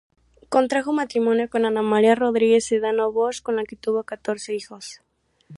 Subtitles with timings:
[0.49, 5.01] Contrajo matrimonio con Ana María Rodríguez Sedano-Bosch, con la que tuvo catorce hijos.